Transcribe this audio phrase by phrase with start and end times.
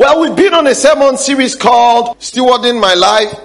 [0.00, 3.38] Well, we've been on a sermon series called Stewarding My Life.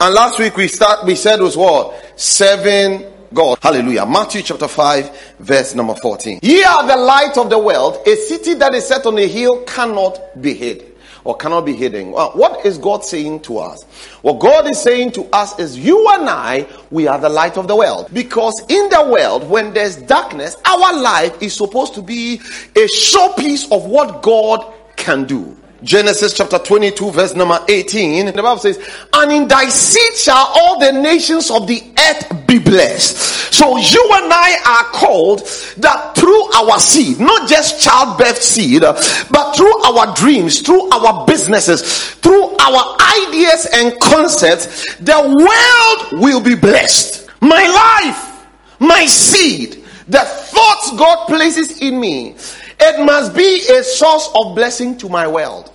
[0.00, 2.18] And last week we start, we said was what?
[2.20, 3.60] Serving God.
[3.62, 4.06] Hallelujah.
[4.06, 6.40] Matthew chapter 5, verse number 14.
[6.42, 8.04] Ye are the light of the world.
[8.08, 12.10] A city that is set on a hill cannot be hid or cannot be hidden.
[12.10, 13.80] Well, what is God saying to us?
[14.22, 17.68] What God is saying to us is you and I, we are the light of
[17.68, 18.08] the world.
[18.12, 22.40] Because in the world, when there's darkness, our life is supposed to be
[22.74, 25.56] a showpiece of what God can do.
[25.82, 28.26] Genesis chapter 22 verse number 18.
[28.26, 28.78] The Bible says,
[29.12, 33.16] and in thy seed shall all the nations of the earth be blessed.
[33.52, 35.40] So you and I are called
[35.78, 42.10] that through our seed, not just childbirth seed, but through our dreams, through our businesses,
[42.14, 47.28] through our ideas and concepts, the world will be blessed.
[47.40, 47.66] My
[48.02, 48.46] life,
[48.78, 52.36] my seed, the thoughts God places in me,
[52.80, 55.70] it must be a source of blessing to my world.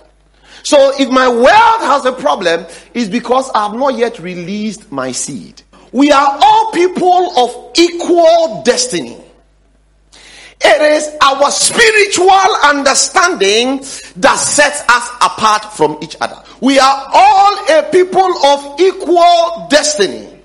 [0.66, 5.12] So if my world has a problem, it's because I have not yet released my
[5.12, 5.62] seed.
[5.92, 9.16] We are all people of equal destiny.
[10.60, 13.76] It is our spiritual understanding
[14.16, 16.42] that sets us apart from each other.
[16.60, 20.35] We are all a people of equal destiny.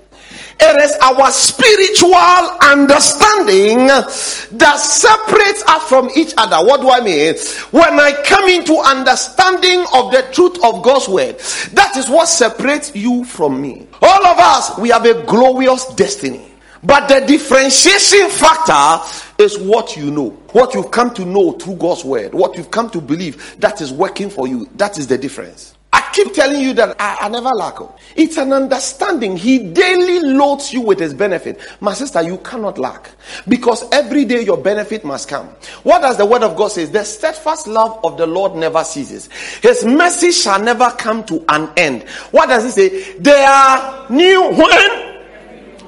[0.64, 2.14] It is our spiritual
[2.62, 6.64] understanding that separates us from each other.
[6.64, 7.34] What do I mean?
[7.72, 11.38] When I come into understanding of the truth of God's word,
[11.72, 13.88] that is what separates you from me.
[14.00, 16.52] All of us, we have a glorious destiny.
[16.84, 19.04] But the differentiation factor
[19.42, 22.88] is what you know, what you've come to know through God's word, what you've come
[22.90, 24.68] to believe that is working for you.
[24.76, 25.76] That is the difference.
[26.12, 27.80] Keep telling you that I, I, never lack.
[27.80, 27.94] Oh.
[28.16, 29.36] It's an understanding.
[29.36, 31.60] He daily loads you with his benefit.
[31.80, 33.10] My sister, you cannot lack
[33.48, 35.48] because every day your benefit must come.
[35.82, 36.84] What does the word of God say?
[36.84, 39.28] The steadfast love of the Lord never ceases.
[39.62, 42.08] His mercy shall never come to an end.
[42.30, 43.18] What does he say?
[43.18, 45.12] They are new when?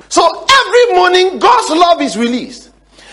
[0.09, 2.71] So every morning God's love is released.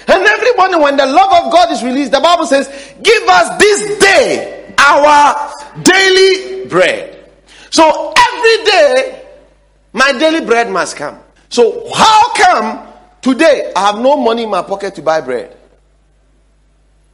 [0.07, 2.67] And every morning when the love of God is released, the Bible says,
[3.01, 5.53] give us this day our
[5.83, 7.29] daily bread.
[7.69, 9.25] So every day,
[9.93, 11.19] my daily bread must come.
[11.49, 12.87] So how come
[13.21, 15.55] today I have no money in my pocket to buy bread?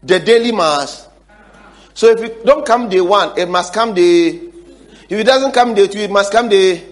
[0.04, 1.10] The daily must.
[1.94, 4.28] So if it don't come day one, it must come day.
[5.10, 6.84] If it doesn't come day two, it must come day.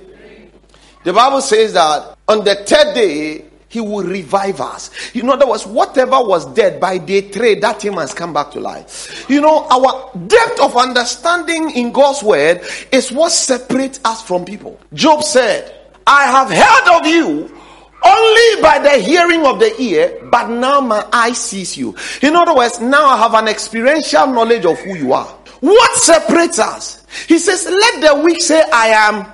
[1.04, 4.90] The Bible says that on the third day, he will revive us.
[5.14, 8.62] In other words, whatever was dead by day three, that thing has come back to
[8.62, 9.26] life.
[9.30, 12.62] You know, our depth of understanding in God's word
[12.94, 14.80] is what separates us from people.
[14.94, 15.76] Job said,
[16.08, 17.54] I have heard of you
[18.02, 21.98] only by the hearing of the ear, but now my eye sees you.
[22.22, 25.28] In other words, now I have an experiential knowledge of who you are.
[25.60, 27.06] What separates us?
[27.28, 29.26] He says, Let the weak say, I am.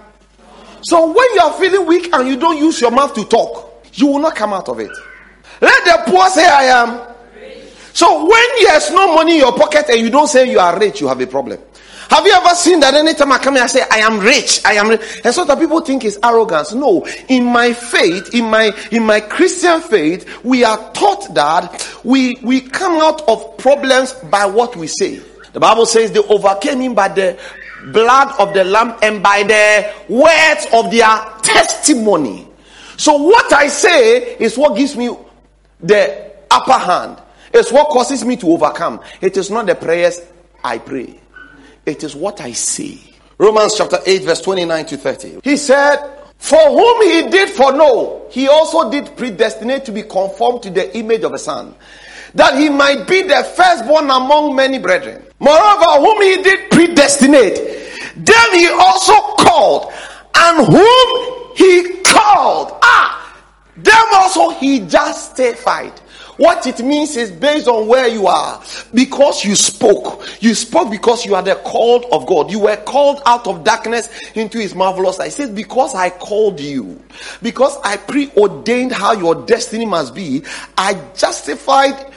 [0.82, 4.08] So when you are feeling weak and you don't use your mouth to talk, you
[4.08, 4.92] will not come out of it.
[5.60, 7.08] Let the poor say, I am.
[7.94, 11.02] So when there's no money in your pocket and you don't say you are rich,
[11.02, 11.60] you have a problem.
[12.10, 14.74] Have you ever seen that anytime I come here, I say, I am rich, I
[14.74, 15.22] am rich.
[15.24, 16.74] And so that people think it's arrogance.
[16.74, 22.36] No, in my faith, in my, in my Christian faith, we are taught that we,
[22.44, 25.22] we come out of problems by what we say.
[25.54, 27.40] The Bible says they overcame him by the
[27.94, 31.08] blood of the lamb and by the words of their
[31.44, 32.51] testimony.
[33.02, 35.10] So what I say is what gives me
[35.80, 37.20] the upper hand.
[37.52, 39.02] It's what causes me to overcome.
[39.22, 40.22] It is not the prayers
[40.64, 41.20] I pray.
[41.84, 43.00] It is what I say.
[43.40, 45.40] Romans chapter 8 verse 29 to 30.
[45.44, 45.98] He said,
[46.38, 51.24] for whom he did foreknow, he also did predestinate to be conformed to the image
[51.24, 51.74] of a son,
[52.36, 55.26] that he might be the firstborn among many brethren.
[55.40, 57.56] Moreover, whom he did predestinate,
[58.16, 59.92] them he also called,
[60.36, 62.78] and whom he called.
[62.84, 63.38] Ah,
[63.78, 66.00] them also he justified.
[66.38, 68.64] What it means is based on where you are.
[68.96, 70.28] Because you spoke.
[70.42, 72.50] You spoke because you are the called of God.
[72.50, 75.26] You were called out of darkness into his marvelous light.
[75.26, 77.00] He says, because I called you,
[77.44, 80.44] because I preordained how your destiny must be,
[80.76, 82.12] I justified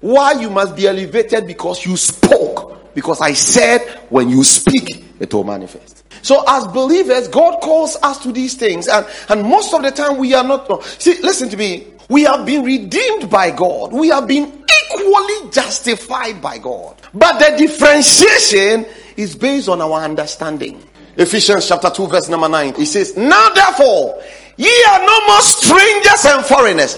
[0.00, 2.94] why you must be elevated because you spoke.
[2.94, 3.80] Because I said,
[4.10, 5.99] when you speak, it will manifest.
[6.22, 8.88] So as believers, God calls us to these things.
[8.88, 10.82] And, and most of the time we are not.
[10.84, 11.86] See, listen to me.
[12.08, 13.92] We have been redeemed by God.
[13.92, 14.46] We have been
[14.92, 16.96] equally justified by God.
[17.14, 18.86] But the differentiation
[19.16, 20.82] is based on our understanding.
[21.16, 22.74] Ephesians chapter 2 verse number 9.
[22.78, 24.22] It says, Now therefore,
[24.56, 26.96] ye are no more strangers and foreigners,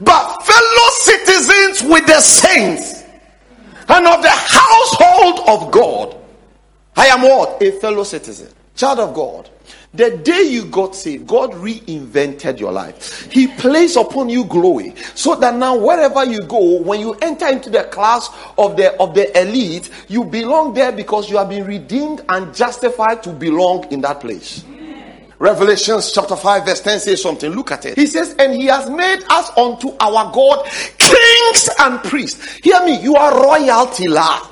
[0.00, 3.02] but fellow citizens with the saints
[3.88, 6.22] and of the household of God
[6.96, 7.62] I am what?
[7.62, 8.48] A fellow citizen.
[8.82, 9.48] Child of God.
[9.94, 13.30] The day you got saved, God reinvented your life.
[13.30, 17.70] He placed upon you glory so that now wherever you go, when you enter into
[17.70, 22.22] the class of the of the elite, you belong there because you have been redeemed
[22.28, 24.64] and justified to belong in that place.
[25.38, 27.52] Revelations chapter 5 verse 10 says something.
[27.52, 27.96] Look at it.
[27.96, 30.66] He says, and he has made us unto our God
[30.98, 32.44] kings and priests.
[32.64, 34.48] Hear me, you are royalty, lad.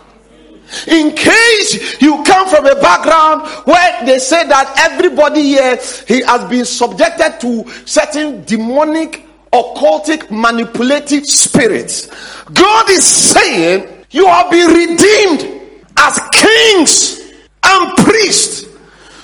[0.86, 6.48] In case you come from a background where they say that everybody here he has
[6.48, 12.08] been subjected to certain demonic, occultic, manipulative spirits.
[12.52, 15.60] God is saying you have been redeemed
[15.96, 17.20] as kings
[17.62, 18.66] and priests.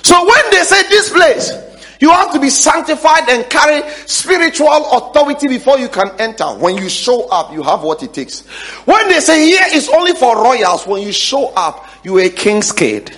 [0.03, 1.51] So when they say this place,
[1.99, 6.45] you have to be sanctified and carry spiritual authority before you can enter.
[6.45, 8.41] When you show up, you have what it takes.
[8.85, 12.29] When they say here is only for royals, when you show up, you are a
[12.29, 13.17] king's kid.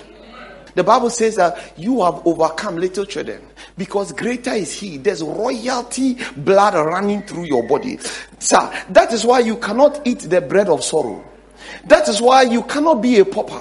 [0.74, 3.42] The Bible says that you have overcome little children
[3.76, 4.96] because greater is he.
[4.98, 7.98] There's royalty blood running through your body.
[8.38, 11.24] Sir, that is why you cannot eat the bread of sorrow.
[11.86, 13.60] That is why you cannot be a pauper.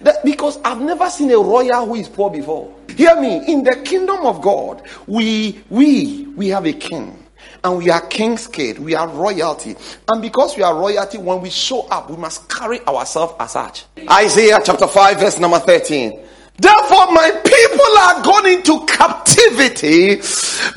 [0.00, 2.74] That, because I've never seen a royal who is poor before.
[2.96, 3.52] Hear me.
[3.52, 7.22] In the kingdom of God, we we we have a king.
[7.62, 8.78] And we are king's kid.
[8.78, 9.74] We are royalty.
[10.08, 13.84] And because we are royalty, when we show up, we must carry ourselves as such.
[14.08, 16.20] Isaiah chapter 5, verse number 13.
[16.58, 20.16] Therefore, my people are gone into captivity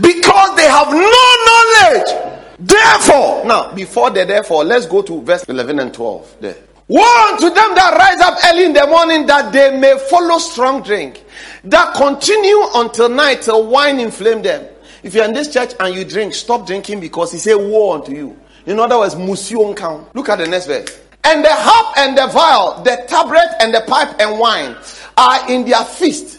[0.02, 2.36] because they have no knowledge.
[2.60, 6.58] Therefore, now before the therefore, let's go to verse 11 and 12 there.
[6.90, 10.82] Woe unto them that rise up early in the morning that they may follow strong
[10.82, 11.24] drink,
[11.66, 14.68] that continue until night till wine inflame them.
[15.04, 18.12] If you're in this church and you drink, stop drinking because he said woe unto
[18.12, 18.36] you.
[18.66, 20.16] In other words, musion count.
[20.16, 21.00] Look at the next verse.
[21.24, 24.76] And the harp and the viol, the tabret and the pipe and wine
[25.16, 26.39] are in their feast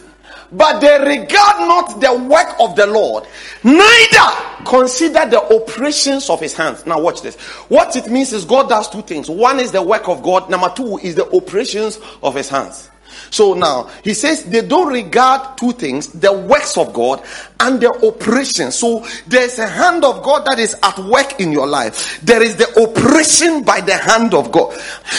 [0.51, 3.25] but they regard not the work of the Lord,
[3.63, 6.85] neither consider the operations of his hands.
[6.85, 7.35] Now, watch this.
[7.69, 9.29] What it means is God does two things.
[9.29, 12.89] One is the work of God, number two is the operations of his hands.
[13.29, 17.23] So now he says they don't regard two things the works of God
[17.59, 18.71] and the operation.
[18.71, 22.55] So there's a hand of God that is at work in your life, there is
[22.57, 24.73] the operation by the hand of God.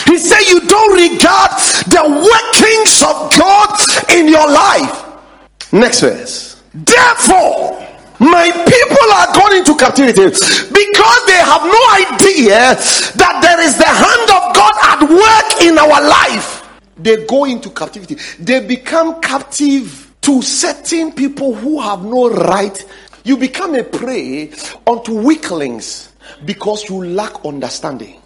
[0.07, 1.51] He said you don't regard
[1.89, 5.12] the workings of God in your life.
[5.73, 6.63] Next verse.
[6.75, 7.81] Therefore,
[8.21, 12.77] my people are going into captivity because they have no idea
[13.17, 16.69] that there is the hand of God at work in our life.
[16.97, 18.17] They go into captivity.
[18.39, 22.85] They become captive to certain people who have no right.
[23.25, 24.53] You become a prey
[24.87, 26.13] unto weaklings
[26.45, 28.22] because you lack understanding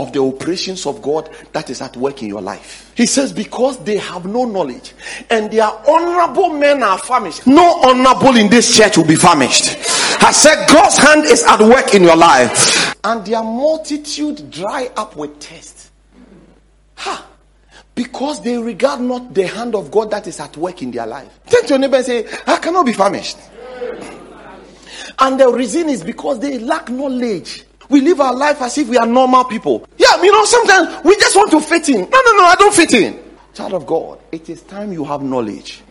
[0.00, 2.92] of the operations of God that is at work in your life.
[2.96, 4.94] He says, because they have no knowledge
[5.28, 7.46] and their honorable men are famished.
[7.46, 9.76] No honorable in this church will be famished.
[10.22, 12.94] I said, God's hand is at work in your life.
[13.04, 15.90] And their multitude dry up with thirst.
[16.96, 17.26] Ha!
[17.94, 21.40] Because they regard not the hand of God that is at work in their life.
[21.46, 23.38] Turn to your neighbor and say, I cannot be famished.
[25.18, 28.96] And the reason is because they lack knowledge we live our life as if we
[28.96, 29.86] are normal people.
[29.98, 32.00] Yeah, you know, sometimes we just want to fit in.
[32.00, 33.18] No, no, no, I don't fit in.
[33.52, 35.82] Child of God, it is time you have knowledge.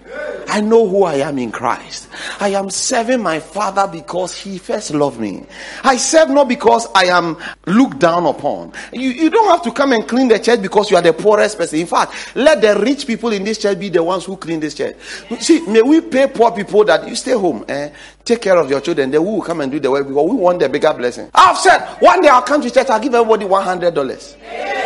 [0.48, 2.08] I know who I am in Christ.
[2.40, 5.46] I am serving my Father because He first loved me.
[5.84, 7.38] I serve not because I am
[7.68, 8.74] looked down upon.
[8.92, 11.58] You, you don't have to come and clean the church because you are the poorest
[11.58, 11.80] person.
[11.80, 14.74] In fact, let the rich people in this church be the ones who clean this
[14.74, 14.96] church.
[15.40, 17.92] See, may we pay poor people that you stay home, eh?
[18.26, 20.36] take care of your children, then we will come and do the work because we
[20.36, 21.30] want the bigger blessing.
[21.34, 24.36] I've said one day I'll come to church, I'll give everybody $100.
[24.42, 24.79] Yeah.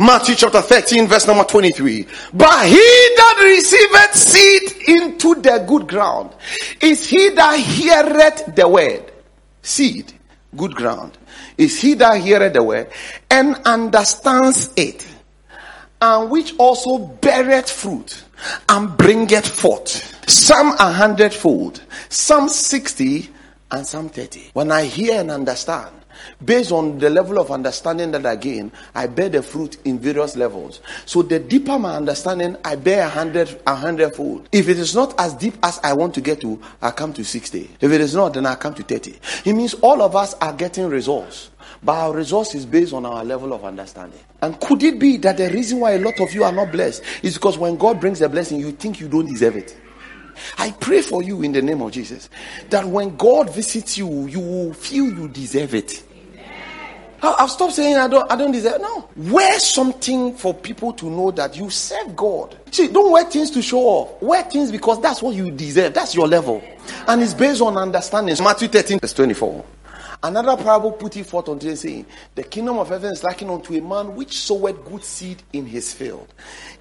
[0.00, 2.06] Matthew chapter 13, verse number 23.
[2.32, 6.30] But he that receiveth seed into the good ground
[6.80, 9.12] is he that heareth the word.
[9.60, 10.10] Seed,
[10.56, 11.18] good ground.
[11.58, 12.90] Is he that heareth the word
[13.30, 15.06] and understands it,
[16.00, 18.24] and which also beareth fruit
[18.70, 20.26] and bringeth forth.
[20.26, 23.28] Some a hundredfold, some sixty,
[23.72, 24.50] and some thirty.
[24.52, 26.00] When I hear and understand,
[26.44, 30.36] Based on the level of understanding that I gain, I bear the fruit in various
[30.36, 30.80] levels.
[31.06, 34.48] So the deeper my understanding, I bear a hundred, a hundredfold.
[34.52, 37.24] If it is not as deep as I want to get to, I come to
[37.24, 37.70] 60.
[37.80, 39.18] If it is not, then I come to 30.
[39.44, 41.50] It means all of us are getting results.
[41.82, 44.20] But our results is based on our level of understanding.
[44.42, 47.02] And could it be that the reason why a lot of you are not blessed
[47.22, 49.76] is because when God brings a blessing, you think you don't deserve it?
[50.58, 52.28] I pray for you in the name of Jesus
[52.70, 56.02] that when God visits you, you will feel you deserve it.
[57.22, 58.80] I've stopped saying I don't, I don't deserve.
[58.80, 59.08] No.
[59.14, 62.58] Wear something for people to know that you serve God.
[62.70, 64.22] See, don't wear things to show off.
[64.22, 65.92] Wear things because that's what you deserve.
[65.92, 66.62] That's your level.
[67.06, 68.36] And it's based on understanding.
[68.42, 69.64] Matthew 13, verse 24.
[70.22, 73.74] Another parable put it forth unto him, saying, The kingdom of heaven is likened unto
[73.74, 76.32] a man which sowed good seed in his field.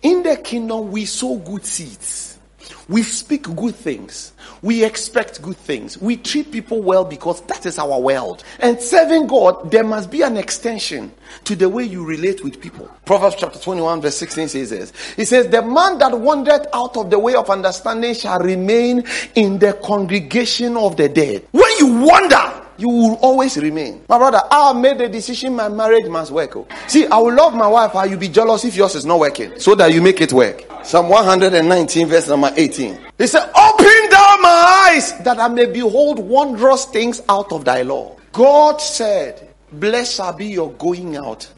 [0.01, 2.38] In the kingdom, we sow good seeds.
[2.87, 4.33] We speak good things.
[4.61, 5.97] We expect good things.
[6.01, 8.43] We treat people well because that is our world.
[8.59, 11.11] And serving God, there must be an extension
[11.45, 12.89] to the way you relate with people.
[13.05, 14.93] Proverbs chapter 21, verse 16 says this.
[15.17, 19.03] It says, The man that wandered out of the way of understanding shall remain
[19.35, 21.47] in the congregation of the dead.
[21.51, 24.03] When you wander, you will always remain.
[24.07, 26.55] My brother, I made the decision my marriage must work.
[26.55, 26.67] Oh.
[26.87, 29.59] See, I will love my wife, I will be jealous if yours is not working,
[29.59, 30.65] so that you make it work.
[30.83, 32.97] Psalm 119, verse number 18.
[33.17, 37.81] He said, Open down my eyes that I may behold wondrous things out of thy
[37.83, 38.15] law.
[38.31, 41.51] God said, Blessed shall be your going out,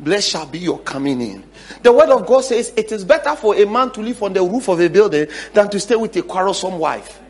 [0.00, 1.44] blessed shall be your coming in.
[1.82, 4.42] The word of God says, It is better for a man to live on the
[4.42, 7.20] roof of a building than to stay with a quarrelsome wife.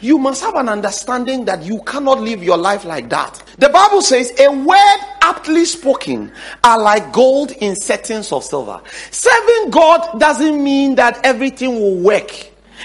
[0.00, 3.42] You must have an understanding that you cannot live your life like that.
[3.58, 6.30] The Bible says a word aptly spoken
[6.62, 8.80] are like gold in settings of silver.
[9.10, 12.30] Serving God doesn't mean that everything will work.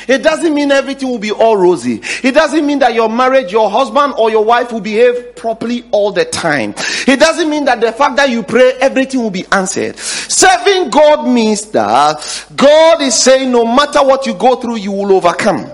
[0.07, 2.01] It doesn't mean everything will be all rosy.
[2.23, 6.11] It doesn't mean that your marriage, your husband or your wife will behave properly all
[6.11, 6.73] the time.
[7.07, 9.97] It doesn't mean that the fact that you pray, everything will be answered.
[9.99, 15.13] Serving God means that God is saying no matter what you go through, you will
[15.13, 15.71] overcome.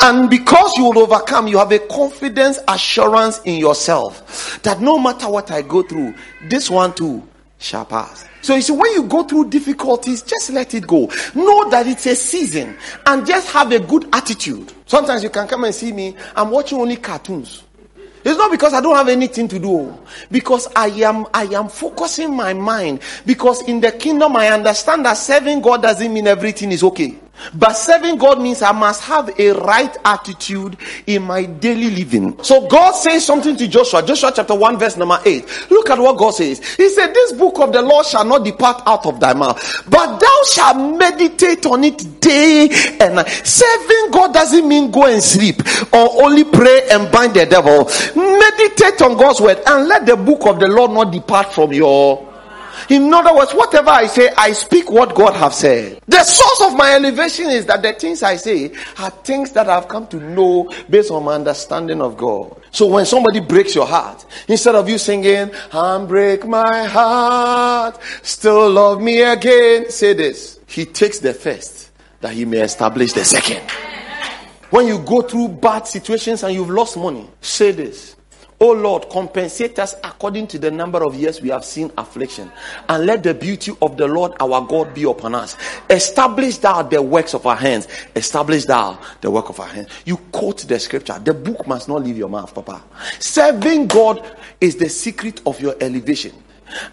[0.00, 5.28] And because you will overcome, you have a confidence assurance in yourself that no matter
[5.28, 6.14] what I go through,
[6.48, 7.26] this one too
[7.58, 8.24] shall pass.
[8.40, 11.10] So you see, when you go through difficulties, just let it go.
[11.34, 14.72] Know that it's a season and just have a good attitude.
[14.86, 17.64] Sometimes you can come and see me, I'm watching only cartoons.
[18.24, 19.70] It's not because I don't have anything to do.
[19.70, 20.00] Oh.
[20.30, 23.00] Because I am I am focusing my mind.
[23.24, 27.16] Because in the kingdom I understand that serving God doesn't mean everything is okay.
[27.54, 30.76] But serving God means I must have a right attitude
[31.06, 32.42] in my daily living.
[32.42, 35.70] So God says something to Joshua, Joshua chapter 1, verse number 8.
[35.70, 36.58] Look at what God says.
[36.76, 40.18] He said, This book of the law shall not depart out of thy mouth, but
[40.18, 42.68] thou shalt meditate on it day
[43.00, 43.28] and night.
[43.28, 45.56] Serving God doesn't mean go and sleep
[45.92, 47.84] or only pray and bind the devil.
[48.16, 52.27] Meditate on God's word and let the book of the law not depart from your
[52.88, 56.00] in other words, whatever I say, I speak what God have said.
[56.06, 59.88] The source of my elevation is that the things I say are things that I've
[59.88, 62.60] come to know based on my understanding of God.
[62.70, 68.70] So when somebody breaks your heart, instead of you singing, I'm break my heart, still
[68.70, 70.60] love me again, say this.
[70.66, 71.90] He takes the first
[72.20, 73.62] that he may establish the second.
[74.70, 78.16] When you go through bad situations and you've lost money, say this.
[78.60, 82.50] O Lord, compensate us according to the number of years we have seen affliction,
[82.88, 85.56] and let the beauty of the Lord our God be upon us.
[85.88, 87.86] Establish thou the works of our hands.
[88.16, 89.88] Establish thou the work of our hands.
[90.04, 91.18] You quote the scripture.
[91.20, 92.82] The book must not leave your mouth, Papa.
[93.20, 96.32] Serving God is the secret of your elevation.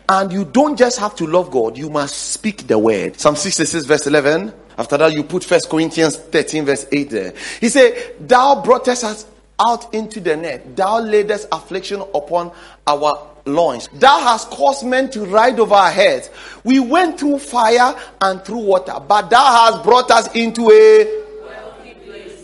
[0.08, 3.20] And you don't just have to love God, you must speak the word.
[3.20, 4.54] Psalm 66, verse 11.
[4.78, 7.34] After that, you put First Corinthians 13, verse 8 there.
[7.60, 9.26] He said, Thou broughtest us
[9.60, 10.76] out into the net.
[10.76, 12.52] Thou laidest affliction upon
[12.88, 13.90] our loins.
[13.94, 16.30] Thou hast caused men to ride over our heads.
[16.64, 21.26] We went through fire and through water, but thou hast brought us into a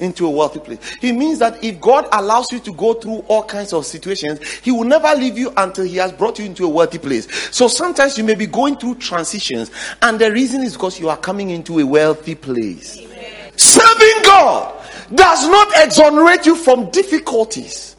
[0.02, 0.80] into a wealthy place.
[1.02, 4.72] It means that if God allows you to go through all kinds of situations, He
[4.72, 7.28] will never leave you until He has brought you into a wealthy place.
[7.56, 9.70] So sometimes you may be going through transitions,
[10.02, 12.98] and the reason is because you are coming into a wealthy place.
[12.98, 13.21] Amen.
[13.56, 14.74] Serving God
[15.14, 17.96] does not exonerate you from difficulties.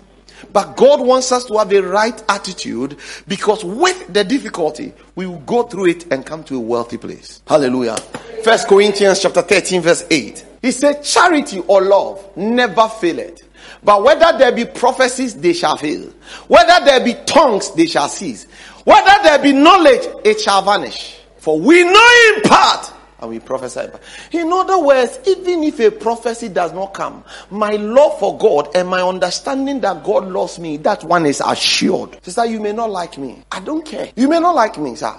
[0.52, 5.38] But God wants us to have the right attitude because with the difficulty, we will
[5.40, 7.42] go through it and come to a wealthy place.
[7.46, 7.96] Hallelujah.
[8.44, 10.46] First Corinthians chapter 13, verse 8.
[10.60, 13.48] He said, Charity or love never faileth.
[13.82, 16.12] But whether there be prophecies, they shall fail.
[16.48, 18.44] Whether there be tongues, they shall cease.
[18.84, 21.18] Whether there be knowledge, it shall vanish.
[21.38, 22.92] For we know in part
[23.22, 23.88] and we prophesy.
[24.32, 28.88] In other words, even if a prophecy does not come, my love for God and
[28.88, 32.22] my understanding that God loves me, that one is assured.
[32.22, 33.42] Sister, you may not like me.
[33.50, 34.10] I don't care.
[34.16, 35.14] You may not like me, sir.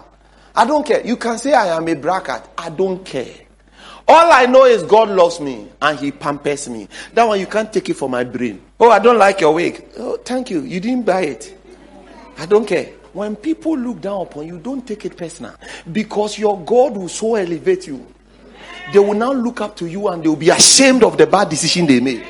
[0.56, 1.06] I don't care.
[1.06, 2.44] You can say I am a bracket.
[2.58, 3.34] I don't care.
[4.06, 6.90] All I know is God loves me and He pampers me.
[7.14, 8.62] That one you can't take it for my brain.
[8.80, 9.86] Oh, I don't like your wig.
[9.98, 10.62] Oh, thank you.
[10.62, 11.58] You didn't buy it.
[12.38, 12.92] I don't care.
[13.14, 15.54] When people look down upon you, don't take it personal.
[15.92, 18.06] Because your God will so elevate you.
[18.92, 21.50] They will now look up to you and they will be ashamed of the bad
[21.50, 22.26] decision they made.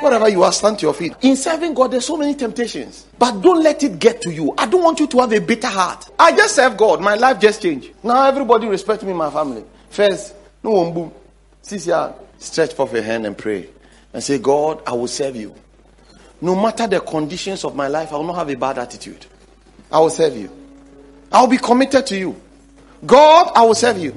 [0.00, 1.12] Whatever you are, stand to your feet.
[1.22, 3.06] In serving God, there's so many temptations.
[3.18, 4.54] But don't let it get to you.
[4.56, 6.08] I don't want you to have a bitter heart.
[6.18, 7.00] I just serve God.
[7.00, 7.90] My life just changed.
[8.04, 9.64] Now everybody respect me my family.
[9.90, 11.12] First, no one boom.
[11.64, 13.68] Sisia, stretch forth your hand and pray.
[14.12, 15.54] And say, God, I will serve you.
[16.40, 19.26] No matter the conditions of my life, I will not have a bad attitude.
[19.90, 20.50] I will serve you.
[21.32, 22.36] I will be committed to you.
[23.04, 24.14] God, I will serve you.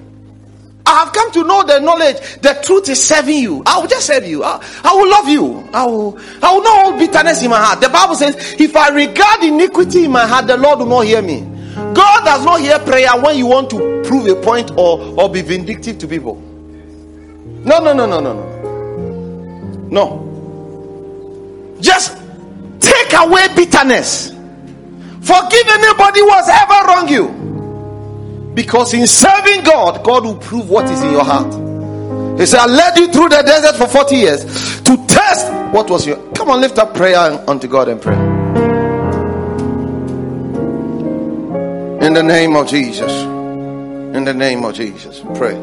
[0.86, 2.18] I have come to know the knowledge.
[2.42, 3.64] The truth is serving you.
[3.66, 4.44] I will just serve you.
[4.44, 5.70] I, I will love you.
[5.74, 7.82] I will, I will not hold bitterness in my heart.
[7.82, 11.22] The Bible says, if I regard iniquity in my heart, the Lord will not hear
[11.22, 11.42] me.
[11.76, 15.42] God does not hear prayer when you want to prove a point or, or be
[15.42, 16.36] vindictive to people.
[17.64, 19.88] No, no, no, no, no, no.
[19.90, 21.78] No.
[21.80, 22.18] Just
[22.80, 24.32] take away bitterness.
[25.22, 27.42] Forgive anybody who has ever wronged you.
[28.56, 31.54] Because in serving God, God will prove what is in your heart.
[32.40, 36.08] He said, I led you through the desert for 40 years to test what was
[36.08, 36.18] your.
[36.34, 38.16] Come on, lift up prayer unto God and pray.
[42.06, 43.12] In the name of Jesus.
[43.22, 45.22] In the name of Jesus.
[45.36, 45.56] Pray.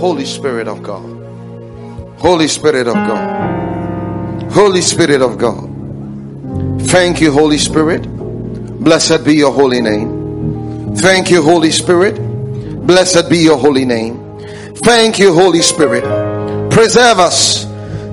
[0.00, 1.04] Holy Spirit of God.
[2.18, 4.50] Holy Spirit of God.
[4.52, 5.70] Holy Spirit of God.
[6.88, 8.15] Thank you, Holy Spirit.
[8.80, 10.94] Blessed be your holy name.
[10.96, 12.14] Thank you, Holy Spirit.
[12.86, 14.22] Blessed be your holy name.
[14.76, 16.04] Thank you, Holy Spirit.
[16.70, 17.64] Preserve us,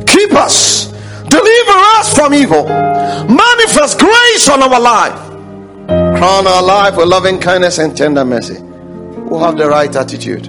[0.08, 0.88] keep us,
[1.28, 7.78] deliver us from evil, manifest grace on our life, crown our life with loving kindness
[7.78, 8.58] and tender mercy.
[8.62, 10.48] We'll have the right attitude,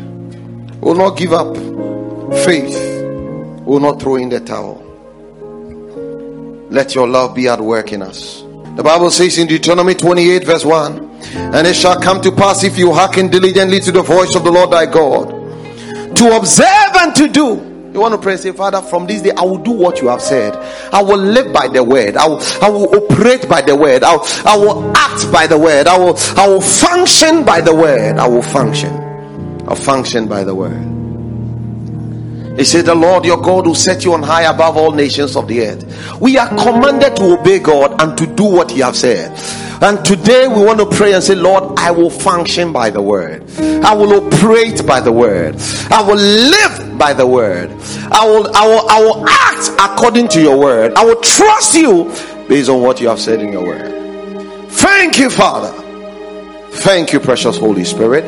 [0.81, 1.57] we'll not give up
[2.45, 2.77] faith,
[3.67, 4.81] we'll not throw in the towel.
[6.71, 8.45] Let your love be at work in us.
[8.77, 12.79] The Bible says in Deuteronomy 28, verse 1 and it shall come to pass if
[12.79, 15.29] you hearken diligently to the voice of the Lord thy God,
[16.17, 17.71] to observe and to do.
[17.93, 20.21] You want to pray, say, Father, from this day I will do what you have
[20.21, 20.55] said.
[20.93, 22.17] I will live by the word.
[22.17, 24.03] I will, I will operate by the word.
[24.03, 25.87] I will, I will act by the word.
[25.87, 28.19] I will, I will function by the word.
[28.19, 28.93] I will function.
[29.69, 30.94] I'll function by the word.
[32.57, 35.49] He said, The Lord your God will set you on high above all nations of
[35.49, 36.21] the earth.
[36.21, 39.33] We are commanded to obey God and to do what He has said.
[39.83, 43.43] And today we want to pray and say, Lord, I will function by the word.
[43.59, 45.57] I will operate by the word.
[45.91, 47.71] I will live by the word.
[48.13, 50.95] I will, I will, I will act according to your word.
[50.95, 52.05] I will trust you
[52.49, 54.71] based on what you have said in your word.
[54.71, 55.73] Thank you, Father.
[56.71, 58.25] Thank you, precious Holy Spirit.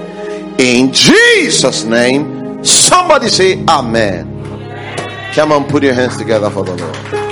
[0.58, 4.32] In Jesus' name, somebody say Amen.
[5.34, 7.25] Come on, put your hands together for the Lord.